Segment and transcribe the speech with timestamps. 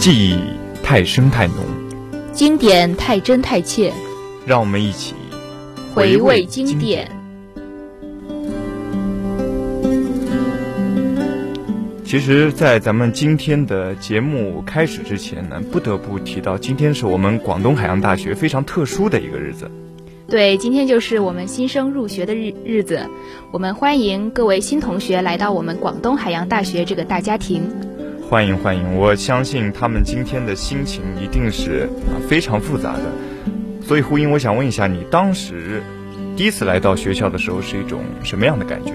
[0.00, 0.34] 记忆
[0.82, 1.56] 太深太浓，
[2.32, 3.92] 经典太真太切，
[4.46, 5.14] 让我们一起
[5.94, 7.06] 回味经典。
[12.02, 19.70] 其实，在咱们今天的节目开始之前呢，不得不提到，今天是我们广东海洋大学非常特殊的一个日子。
[20.26, 23.06] 对，今天就是我们新生入学的日日子，
[23.52, 27.70] 我们欢迎各位新同学来到我们广东海洋大学这个大家庭。
[28.30, 28.96] 欢迎欢迎！
[28.96, 33.02] 我相信他们今天的心情一定是啊非常复杂的。
[33.84, 35.82] 所以，胡英，我想问一下，你当时
[36.36, 38.92] 第一次来到学校的时候是一种什么样的感觉？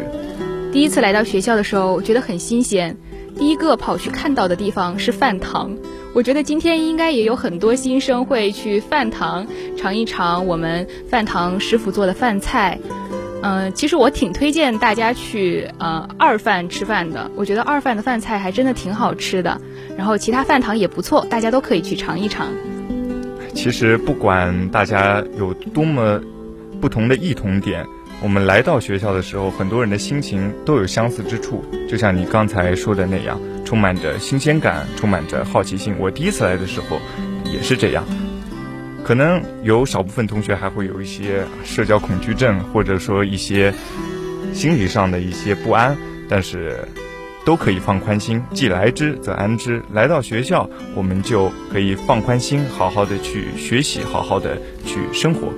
[0.71, 2.95] 第一次来到学校的时候，觉得很新鲜。
[3.37, 5.75] 第一个跑去看到的地方是饭堂，
[6.13, 12.79] 我觉得今天应该也有很多新生会去饭堂尝一尝我们饭堂师傅做的饭菜。
[13.45, 19.61] 嗯，其实我挺推荐大家去呃二饭吃饭的，我觉得二饭的饭菜还真的挺好吃的，
[19.95, 22.47] 然后其他饭堂也不错，大家都可以去尝一尝。
[23.53, 26.19] 其实不管大家有多么
[26.81, 27.85] 不同的异同点。
[28.21, 35.93] 我们来到学校的时候，很多人的心情都有相似之处，就像你刚才说的那样，充满着新鲜感，充满着好奇心。
[35.99, 36.97] 我第一次来的时候
[37.43, 38.05] 也是这样，
[39.05, 43.71] 可能有少部分同学还会有一些社交恐惧症，或者说一些
[44.51, 45.95] 心理上的一些不安，
[46.27, 46.75] 但是
[47.45, 49.79] 都可以放宽心，既来之则安之。
[49.93, 55.49] 来到学校，我们就可以放宽心，好好的去学习，好好的去生活。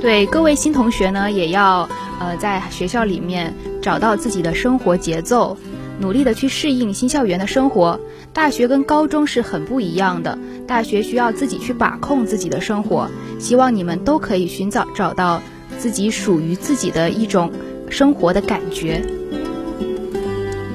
[0.00, 1.86] 对各位新同学呢，也要
[2.18, 5.58] 呃在学校里面找到自己的生活节奏，
[6.00, 8.00] 努力的去适应新校园的生活。
[8.32, 13.10] 大学跟高中是很不一样的，大学需要自己去把控自己的生活。
[13.38, 15.42] 希望你们都可以寻找找到
[15.78, 17.52] 自己属于自己的一种
[17.90, 19.02] 生活的感觉。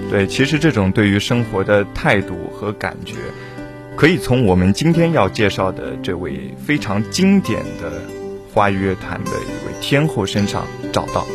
[0.10, 3.16] 对，其实这种对于生活的态度和感觉，
[3.96, 8.02] 可以从我们今天要介绍的这位非常经典的。
[8.52, 11.28] 华语乐坛的一位天后身上找到，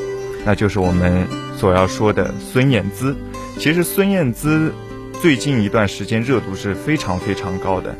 [0.45, 3.15] 那就是我们所要说的孙燕姿。
[3.57, 4.73] 其实孙燕姿
[5.23, 7.95] 最近一段时间热度是非常非常高的。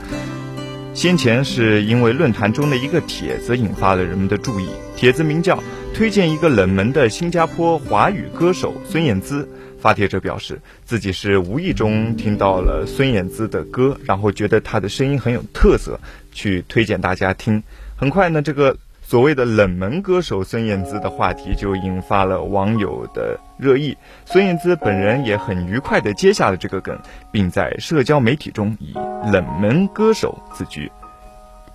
[0.95, 5.61] 先前是因为论坛中的一个帖子引发了人们的注意，帖子名叫
[5.93, 9.49] “推荐一个冷门的新加坡华语歌手孙燕姿”。
[9.83, 15.99] 发帖者表示自己是无意中听到了孙燕姿的歌，然后觉得她的声音很有特色，
[16.33, 17.63] 去推荐大家听。
[17.97, 18.77] 很快呢，这个。
[19.07, 26.99] 所谓的冷门歌手孙燕姿的话题就引发了网友的热议，孙燕姿本人也很愉快地接下了这个梗，
[27.31, 28.95] 并在社交媒体中以
[29.31, 30.91] 冷门歌手自居。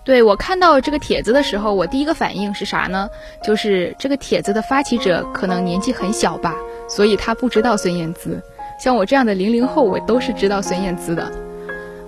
[0.04, 3.08] 对我看到这个帖子的时候，我第一个反应是啥呢？
[3.44, 6.56] 就是这个帖子的发起者可能年纪很小吧，
[6.90, 8.42] 所以他不知道孙燕姿。
[8.80, 11.32] 像我这样的零零后，我都是知道孙燕姿的。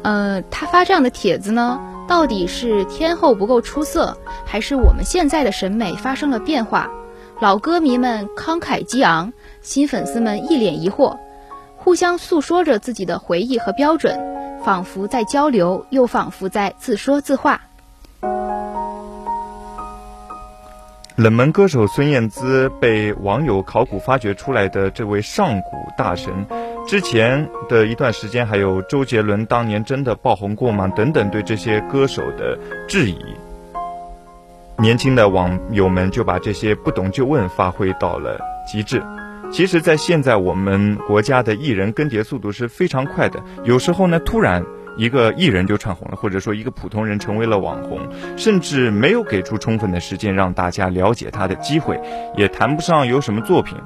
[0.02, 1.80] 嗯，他发这样的帖子呢？
[2.12, 6.92] 到底是天后不够出色，还是我们现在的审美发生了变化？
[7.40, 11.18] 老歌迷们慷慨激昂，新粉丝们一脸疑惑，
[11.78, 14.20] 互相诉说着自己的回忆和标准，
[14.62, 17.62] 仿佛在交流，又仿佛在自说自话。
[21.16, 26.46] 冷门歌手孙燕姿被网友考古发掘出来的这位上古大神。
[26.92, 30.90] 之前的一段时间，还有周杰伦当年真的爆红过吗？
[30.90, 33.18] 等等，对这些歌手的质疑，
[34.78, 38.38] 年轻的网友们就把这些不懂就问发挥到了
[38.70, 39.02] 极致。
[39.54, 44.62] 其实，在现在我们国家的艺人更迭速度是非常快的，有时候呢，突然
[44.98, 48.02] 一个艺人就窜红了，或者说一个普通人成为了网红，
[48.36, 51.98] 甚至没有给出充分的时间让大家了解他的机会，
[52.36, 53.78] 也谈不上有什么作品。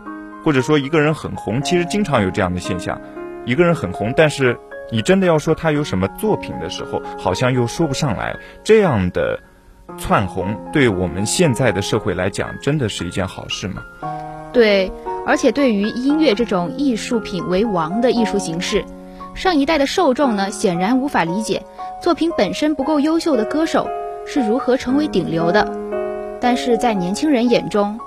[0.46, 3.02] 或者说一个人很红，其实经常有这样的现象，
[3.46, 4.56] 一个人很红，但是
[4.92, 8.38] 你真的要说他有什么作品的时候，好像又说不上来。
[8.64, 9.40] 这样的
[9.98, 13.82] 窜红，对我们现在的社会来讲，真的是一件好事吗？
[14.54, 14.92] 对，
[15.26, 18.86] 而且对于音乐这种艺术品为王的艺术形式，
[19.34, 21.64] 上一代的受众呢，显然无法理解
[22.00, 23.90] 作品本身不够优秀的歌手
[24.28, 25.68] 是如何成为顶流的，
[26.40, 28.00] 但是在年轻人眼中。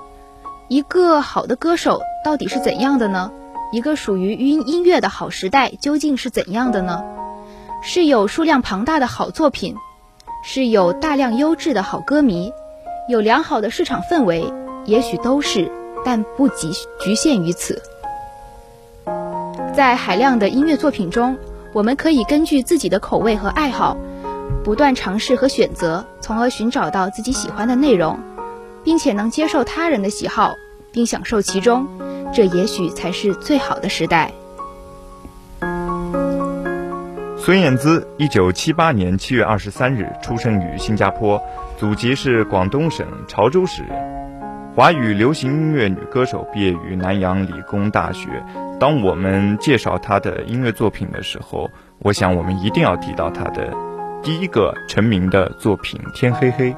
[0.71, 3.31] 一个好的歌手到底是怎样的呢？
[3.71, 7.03] 一个属于音音乐的好时代究竟是怎样的呢？
[7.81, 9.75] 是有数量庞大的好作品，
[10.43, 12.51] 是有大量优质的好歌迷，
[13.07, 14.53] 有良好的市场氛围，
[14.85, 15.71] 也许都是，
[16.03, 17.81] 但不局局限于此。
[19.73, 21.37] 在海量的音乐作品中，
[21.73, 23.95] 我们可以根据自己的口味和爱好，
[24.63, 28.19] 不断尝试和选择，从而寻找到自己喜欢的内容。
[28.81, 30.53] 并且能接受他人的喜好，
[30.91, 31.87] 并享受其中，
[32.33, 34.31] 这也许才是最好的时代。
[37.37, 41.41] 孙燕姿，一九七八年七月二十三日出生于新加坡，
[41.77, 48.43] 祖籍是广东省潮州市人，华语流行音乐女歌手，毕业于南洋理工大学。
[48.79, 51.69] 当我们介绍她的音乐作品的时候，
[51.99, 53.73] 我想我们一定要提到她的
[54.21, 56.71] 第一个成名的作品《天黑黑》。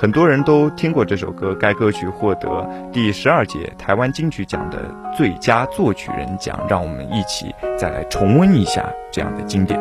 [0.00, 6.58] 很多人都听过这首歌，该歌曲获得第十二届台湾金曲奖的最佳作曲人奖。
[6.70, 9.78] 让我们一起再来重温一下这样的经典。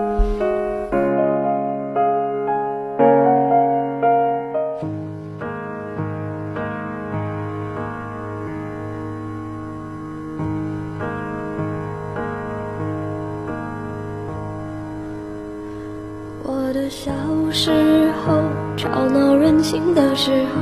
[16.43, 17.09] 我的小
[17.53, 18.43] 时候。
[18.79, 19.28] 吵闹
[19.69, 20.61] 醒的时候，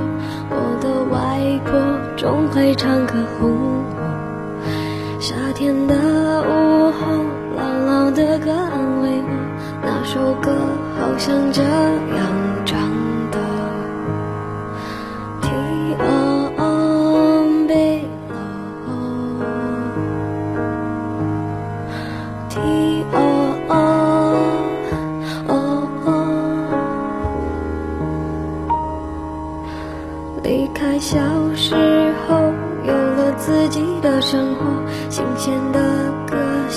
[0.49, 1.79] 我的外婆
[2.17, 3.95] 总会唱歌哄我。
[5.21, 7.23] 夏天的午后，
[7.55, 9.29] 姥姥的歌安慰我，
[9.81, 10.51] 那首歌
[10.99, 12.26] 好像这样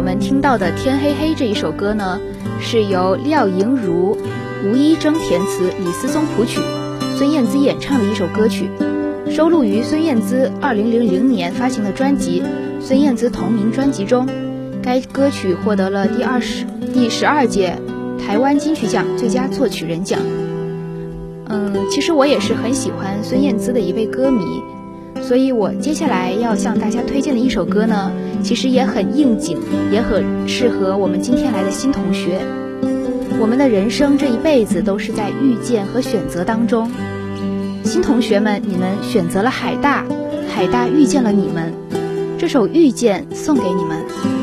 [0.00, 2.18] 我们听到的《天黑黑》这一首歌呢，
[2.58, 4.16] 是由廖莹如、
[4.64, 6.58] 吴一征填词，李思松谱曲，
[7.18, 8.70] 孙燕姿演唱的一首歌曲，
[9.28, 12.42] 收录于孙燕姿2000年发行的专辑
[12.82, 14.26] 《孙燕姿同名专辑》中。
[14.82, 16.64] 该歌曲获得了第二十
[16.94, 17.76] 第十二届
[18.26, 20.18] 台湾金曲奖最佳作曲人奖。
[21.44, 24.62] 嗯，其实我也是很喜欢孙燕姿的一位歌迷。
[25.20, 28.10] 所以我接下来要向大家推荐的一首歌呢，
[28.42, 29.58] 其实也很应景，
[29.92, 32.40] 也很适合我们今天来的新同学。
[33.40, 36.90] 我们的人生这一辈子都是在遇见和选择当中。
[37.84, 40.04] 新同学们，你们选择了海大，
[40.48, 41.72] 海大遇见了你们。
[42.38, 44.39] 这首《遇见》送给你们。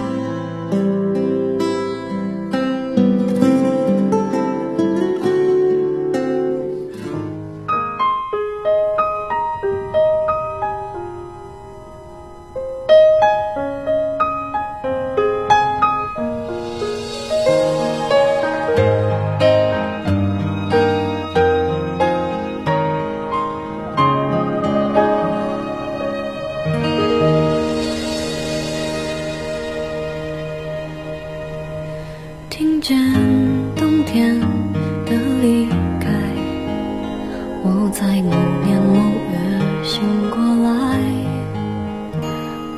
[40.07, 40.69] 醒过来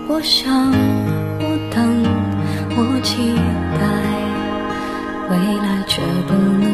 [0.07, 0.71] 我想
[1.39, 1.77] 我等
[2.75, 3.35] 我期
[3.77, 3.81] 待
[5.29, 6.68] 未来却不能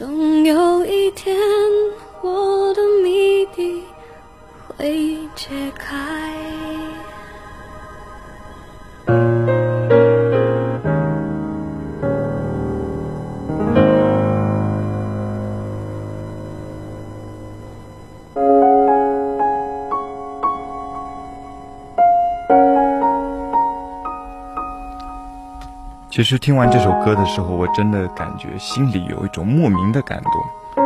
[0.00, 1.36] 总有一天
[2.22, 3.84] 我的谜底
[4.78, 6.09] 会揭开。
[26.20, 30.84] 其实听完这首歌的时候，我真的感觉心里有一种莫名的感动。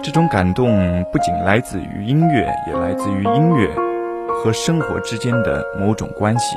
[0.00, 3.68] 这种感动不仅来自于音乐，也来自于音乐
[4.32, 6.56] 和生活之间的某种关系。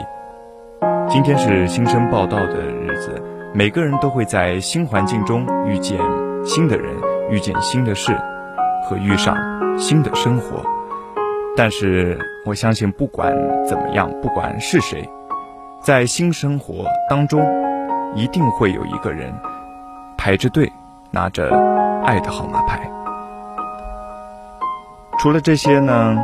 [1.10, 3.20] 今天是新生报道的日子，
[3.52, 6.00] 每个人都会在新环境中遇见
[6.46, 6.94] 新的人，
[7.32, 8.16] 遇见新的事，
[8.88, 9.36] 和遇上
[9.80, 10.64] 新的生活。
[11.56, 13.36] 但是我相信，不管
[13.66, 15.10] 怎么样，不管是谁，
[15.82, 17.67] 在新生活当中。
[18.16, 19.34] 一定会有一个人
[20.18, 20.72] 排着队，
[21.12, 21.50] 拿着
[22.06, 22.80] 爱的号码牌。
[25.20, 26.16] 除了这些呢，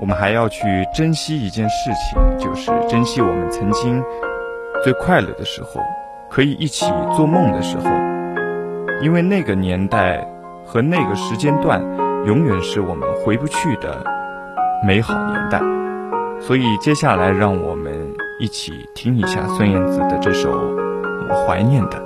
[0.00, 4.02] 我们还要去珍惜一件事情，就是珍惜我们曾经
[4.84, 5.80] 最快乐的时候，
[6.30, 6.86] 可以一起
[7.16, 7.84] 做梦的时候。
[9.02, 10.26] 因为那个年代
[10.64, 11.82] 和那个时间段，
[12.26, 14.04] 永远是我们回不去的
[14.84, 15.60] 美好年代。
[16.40, 17.92] 所以接下来，让我们
[18.38, 20.75] 一起听一下孙燕姿的这首。
[21.28, 22.05] 我怀念的。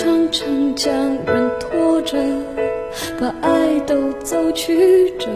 [0.00, 0.94] 常常将
[1.26, 2.16] 人拖着
[3.18, 5.26] 把爱都走曲折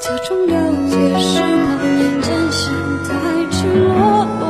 [0.00, 1.78] 假装了解是怕
[2.20, 4.46] 真相太赤裸裸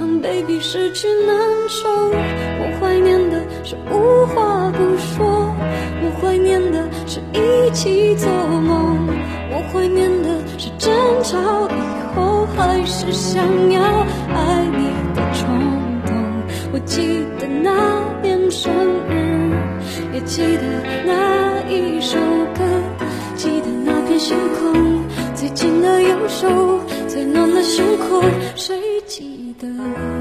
[0.00, 1.38] 狼狈比失去难
[1.70, 5.24] 受我怀念的是无话不说
[6.02, 9.08] 我怀念的是一起做梦
[9.50, 10.92] 我怀念的是争
[11.22, 11.38] 吵
[11.70, 13.42] 以后还是想
[13.72, 15.48] 要爱你的冲
[16.04, 16.14] 动。
[16.70, 17.23] 我记
[20.24, 20.62] 记得
[21.04, 22.16] 那一首
[22.54, 22.64] 歌
[23.36, 25.04] 记得那片星空
[25.34, 28.22] 最紧的右手最暖的胸口
[28.56, 28.76] 谁
[29.06, 30.13] 记得？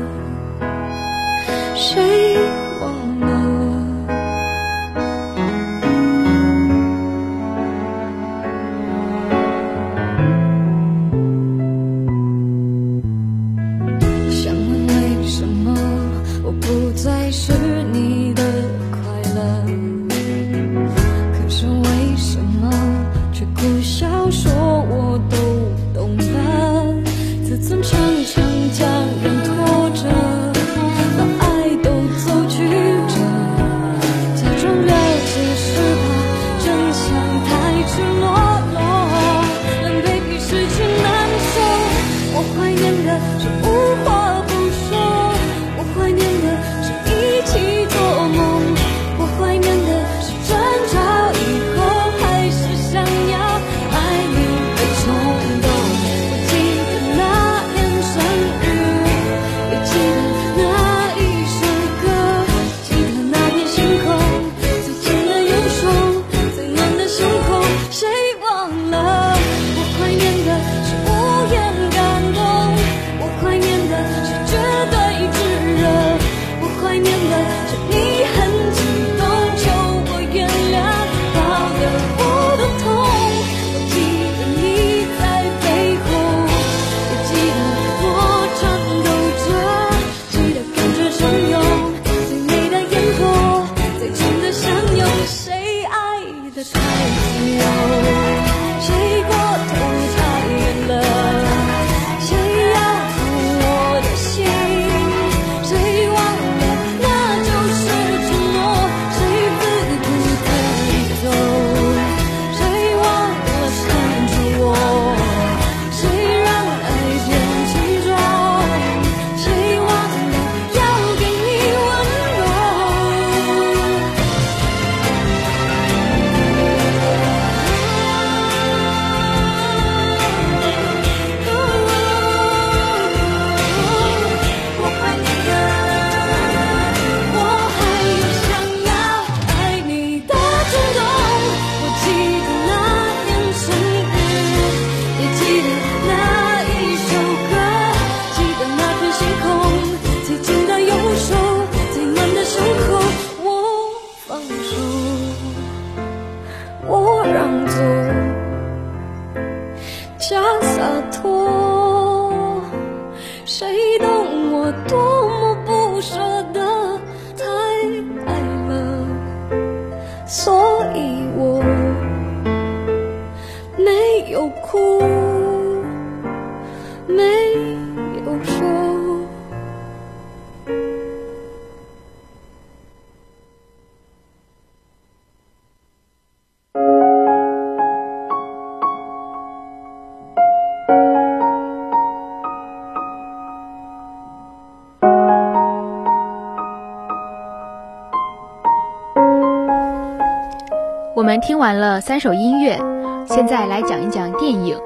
[201.64, 202.78] 完了三首音乐，
[203.26, 204.78] 现在来讲一讲电影。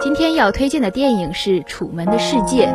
[0.00, 2.66] 今天要推荐的电影是《楚门的世界》。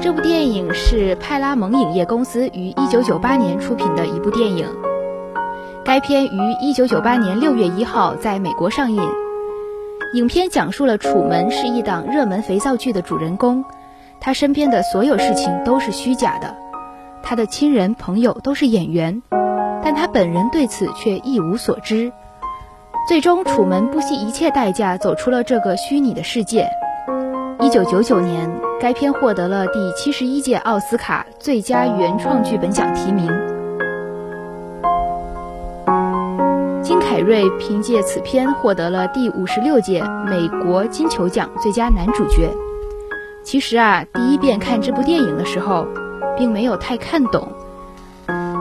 [0.00, 4.66] 这部电影是派拉蒙影业公司于1998年出品的一部电影。
[5.84, 9.00] 该片于1998年6月1号在美国上映。
[10.14, 13.64] 影片讲述了楚门是一档热门肥皂剧的主人公，
[14.18, 16.56] 他身边的所有事情都是虚假的，
[17.22, 19.22] 他的亲人朋友都是演员，
[19.84, 22.12] 但他本人对此却一无所知。
[23.08, 26.64] 最终，楚门不惜一切代价走出了这个虚拟的世界。
[27.60, 28.48] 一九九九年，
[28.80, 33.26] 该片获得了第七十一届奥斯卡最佳原创剧本奖提名。
[36.80, 42.48] 金凯瑞凭借此片获得了第五十六届美国金球奖最佳男主角。
[43.42, 45.86] 其实啊，第一遍看这部电影的时候，
[46.38, 47.48] 并没有太看懂，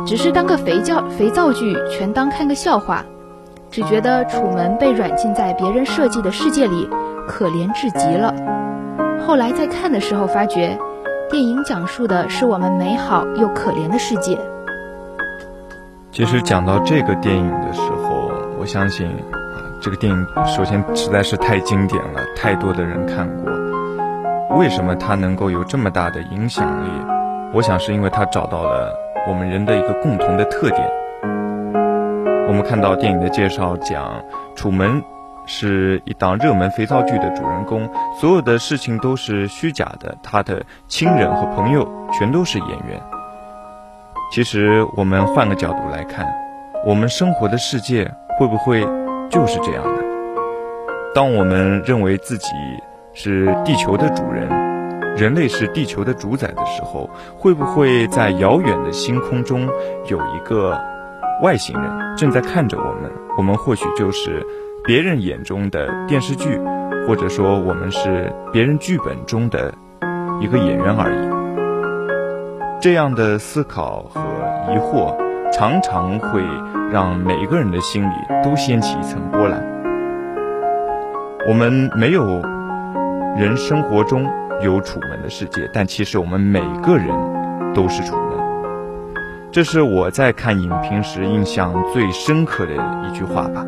[0.06, 3.06] 只是当个肥皂肥皂剧，全当看个笑话。
[3.72, 6.90] 只觉得楚门被软禁在别人设计的世界里，
[7.26, 8.34] 可怜至极了。
[9.26, 10.78] 后来在看的时候，发觉
[11.30, 14.38] 电影讲述的是我们美好又可怜的世界。
[16.12, 18.30] 其实讲到这个电影的时候，
[18.60, 19.10] 我相信，
[19.80, 24.58] 这个电影首先实在是太经典了，太多的人看过。
[24.58, 26.90] 为什么它能够有这么大的影响力？
[27.54, 28.94] 我想是因为它找到了
[29.30, 31.01] 我们人的一个共同的特点。
[32.52, 34.22] 我们看到电影的介绍讲，
[34.58, 35.02] 楚门
[35.46, 43.02] 是一档热门肥皂剧的主人公，所有的事情都是虚假的，他的亲人和朋友全都是演员。
[44.34, 46.28] 其实我们换个角度来看，
[46.86, 48.82] 我们生活的世界会不会
[49.30, 50.04] 就是这样的？
[51.16, 52.50] 当我们认为自己
[53.14, 54.50] 是地球的主人，
[55.16, 59.70] 人类是地球的主宰的时候，会不会在遥远的星空中
[60.10, 60.91] 有一个？
[61.42, 64.46] 外星人正在看着我们，我们或许就是
[64.84, 66.60] 别人眼中的电视剧，
[67.08, 69.74] 或者说我们是别人剧本中的
[70.40, 71.30] 一个演员而已。
[72.80, 74.22] 这样的思考和
[74.72, 75.16] 疑惑，
[75.52, 76.44] 常常会
[76.92, 79.64] 让每一个人的心里都掀起一层波澜。
[81.48, 82.40] 我们没有
[83.36, 84.24] 人生活中
[84.62, 87.08] 有楚门的世界，但其实我们每个人
[87.74, 88.41] 都是楚门。
[89.52, 92.74] 这是我在看影评时印象最深刻的
[93.06, 93.66] 一句话吧。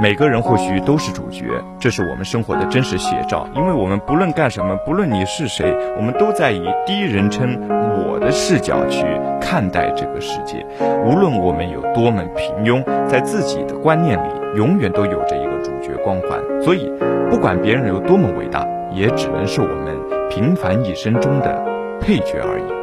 [0.00, 1.44] 每个人或许都是主角，
[1.78, 3.46] 这是我们生活的真实写照。
[3.54, 9.04] 因为我们不论干什么，不论你是谁，我们都在以第一人称我的视角去
[9.38, 10.66] 看待这个世界。
[11.04, 16.40] 无论我们有多么平庸，在自己的观念里，永远都有着一个主角光环。
[16.62, 16.90] 所以，
[17.28, 19.94] 不管别人有多么伟大，也只能是我们
[20.30, 21.62] 平凡一生中的
[22.00, 22.81] 配角而已。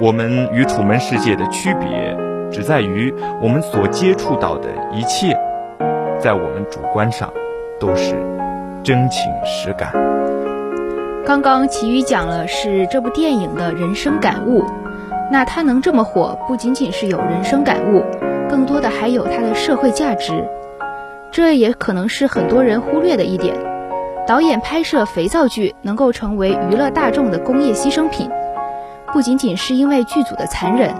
[0.00, 2.16] 我们与楚门世界的区别，
[2.50, 5.38] 只在于我们所接触到的一切，
[6.18, 7.30] 在我们主观上
[7.78, 8.14] 都是
[8.82, 9.92] 真情实感。
[11.26, 14.64] 刚刚齐宇讲了是这部电影的人生感悟，
[15.30, 18.02] 那它能这么火，不仅仅是有人生感悟，
[18.48, 20.42] 更多的还有它的社会价值。
[21.30, 23.54] 这也可能是很多人忽略的一点。
[24.26, 28.30] 导演拍摄肥皂剧能够成为娱乐大众的工业牺牲品。
[29.12, 30.94] 不仅仅是因为剧组的残忍，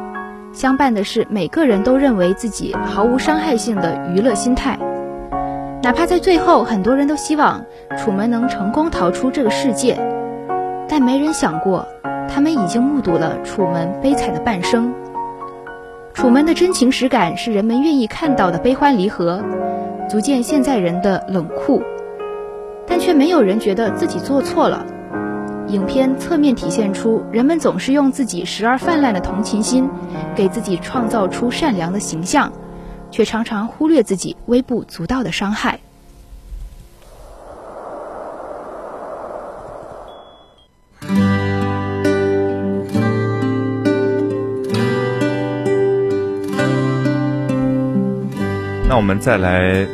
[0.53, 4.77] 相伴的是每个人都认为自己毫无伤害性的娱乐心态。
[5.83, 7.65] 哪怕在最后，很多人都希望
[7.97, 9.97] 楚门能成功逃出这个世界，
[10.89, 11.87] 但没人想过，
[12.29, 14.93] 他们已经目睹了楚门悲惨的半生。
[16.13, 19.43] 楚门的真情实感是人们愿意看到的悲欢离合，
[20.09, 21.81] 足见现在人的冷酷，
[22.87, 24.85] 但却没有人觉得自己做错了。
[25.71, 29.89] 影片侧面体现出人们总是用自己时而泛滥的同情心，
[30.35, 32.53] 给自己创造出善良的形象，
[33.11, 35.79] 却常常忽略自己微不足道的伤害。
[48.89, 49.87] 那我们再来，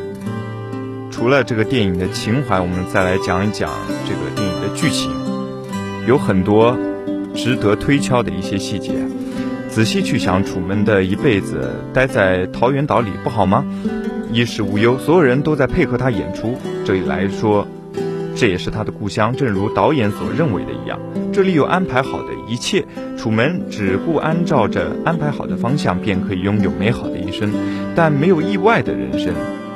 [1.10, 3.70] 除了这个电影的情怀，我们再来讲一讲
[4.08, 5.25] 这个电影的剧情。
[6.06, 6.78] 有很多
[7.34, 8.92] 值得推敲的一些细节，
[9.68, 13.64] 仔细去想，楚门的一辈子待在桃源岛里不好吗？
[14.32, 16.56] 衣食无忧，所有人都在配合他演出。
[16.84, 17.66] 这里来说，
[18.36, 21.00] 这也是他的故乡，正如导演所认为的一样。
[21.32, 22.84] 这里有安排好的一切，
[23.18, 27.50] 楚门只顾按照着安排好的方向，便可以拥有美好的一生。
[27.96, 29.34] 但没有意外的人生，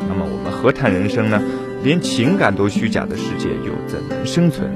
[0.09, 1.43] 那么我们何谈人生呢？
[1.83, 4.71] 连情感都虚假的世界，又怎能生存？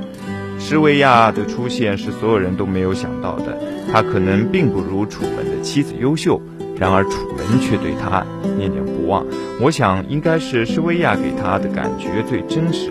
[0.58, 3.58] 施维亚的出现是所有人都没有想到的，
[3.92, 6.40] 他可能并不如楚门的妻子优秀，
[6.78, 9.26] 然而楚门却对他念念不忘。
[9.60, 12.90] 我想，应该是施薇亚给他的感觉最真实。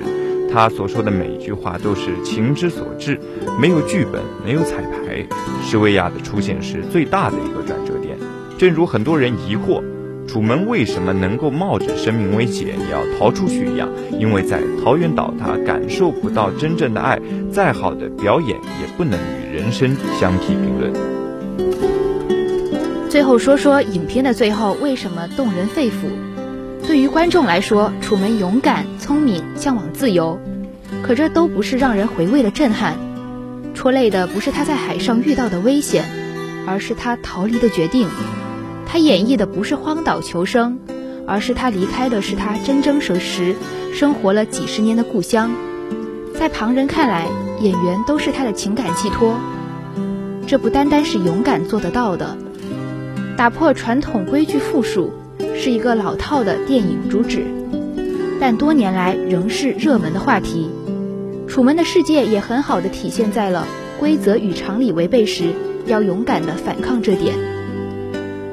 [0.53, 3.19] 他所说的每一句话都是情之所至，
[3.59, 5.25] 没有剧本，没有彩排。
[5.63, 8.15] 施薇亚的出现是最大的一个转折点。
[8.59, 9.81] 正如很多人疑惑，
[10.27, 17.19] 楚门为什么能够冒着生命危险也要逃出去一样，因为在桃源岛他感受不到真正的爱，
[17.51, 20.91] 再好的表演也不能与人生相提并论。
[23.09, 25.93] 最后说说影片的最后为什么动人肺腑。
[26.87, 30.39] 对于观众来说，楚门勇敢、聪明、向往自由，
[31.03, 32.97] 可这都不是让人回味的震撼。
[33.75, 36.05] 戳泪的不是他在海上遇到的危险，
[36.65, 38.07] 而是他逃离的决定。
[38.93, 40.77] 他演绎的不是荒岛求生，
[41.25, 43.55] 而是他离开的是他真真实实
[43.91, 45.49] 生活了几十年的故乡。
[46.35, 47.27] 在旁人看来，
[47.59, 49.33] 演员都是他的情感寄托。
[50.45, 52.37] 这不单单是勇敢做得到的，
[53.35, 55.11] 打破传统规矩复述。
[55.55, 57.47] 是一个老套的电影主旨，
[58.39, 60.69] 但多年来仍是热门的话题。
[61.47, 63.65] 楚门的世界也很好的体现在了
[63.99, 65.45] 规则与常理违背时
[65.87, 67.33] 要勇敢的反抗这点。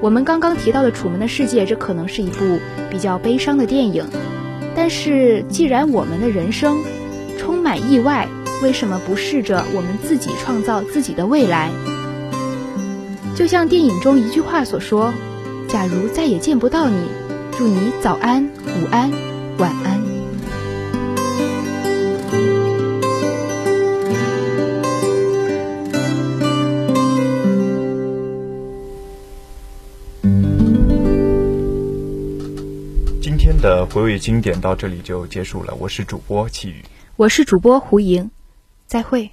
[0.01, 2.59] 我们刚刚提到的《楚门的世界》，这可能是一部
[2.91, 4.05] 比较悲伤的电影，
[4.75, 6.79] 但是既然我们的人生
[7.39, 8.27] 充满意外，
[8.63, 11.71] 为什么不试着我们自己创造自己的未来？
[13.37, 15.13] 就像电影中一句话所说。
[15.69, 16.99] 假如再也见不到你，
[17.57, 19.09] 祝你早安、午安、
[19.59, 20.00] 晚安。
[33.61, 36.83] 的回味经典到这里就结束了，我是主播齐宇，
[37.17, 38.31] 我是主播胡莹，
[38.87, 39.31] 再会。